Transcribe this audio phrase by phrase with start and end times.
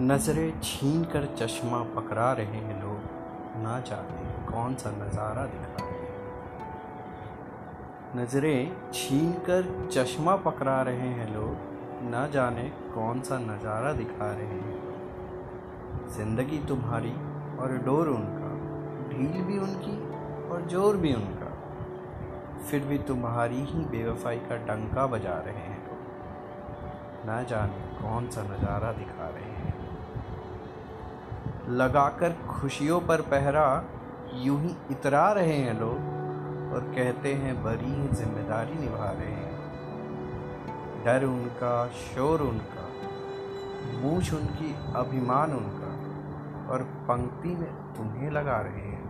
[0.00, 3.02] नज़रें छीन कर चश्मा पकड़ा रहे हैं लोग।
[3.62, 6.16] ना जाने कौन सा नज़ारा दिखा रहे हैं।
[8.16, 12.64] नज़रें छीन कर चश्मा पकड़ा रहे हैं लोग। ना जाने
[12.94, 17.14] कौन सा नज़ारा दिखा रहे हैं। ज़िंदगी तुम्हारी
[17.58, 18.50] और डोर उनका,
[19.08, 19.96] ढील भी उनकी
[20.48, 21.52] और ज़ोर भी उनका।
[22.64, 28.42] फिर भी तुम्हारी ही बेवफाई का डंका बजा रहे हैं। लोग ना जाने कौन सा
[28.42, 29.83] नज़ारा दिखा रहे हैं।
[31.68, 33.84] लगाकर खुशियों पर पहरा,
[34.34, 36.12] यूँ ही इतरा रहे हैं लोग
[36.74, 39.54] और कहते हैं, बड़ी ही ज़िम्मेदारी निभा रहे हैं।
[41.04, 42.88] डर उनका, शोर उनका,
[44.00, 45.94] मूछ उनकी, अभिमान उनका
[46.72, 49.03] और पंक्ति में तुम्हें लगा रहे हैं।